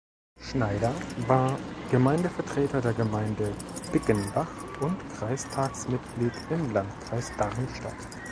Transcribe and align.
Schneider 0.39 0.95
war 1.27 1.59
Gemeindevertreter 1.91 2.81
der 2.81 2.93
Gemeinde 2.93 3.53
Bickenbach 3.91 4.49
und 4.79 4.97
Kreistagsmitglied 5.15 6.33
im 6.49 6.71
Landkreis 6.73 7.31
Darmstadt. 7.37 8.07